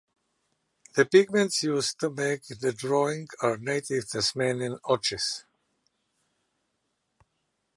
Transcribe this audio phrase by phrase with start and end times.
[0.95, 5.45] The pigments used to make the drawing are native Tasmanian ochres.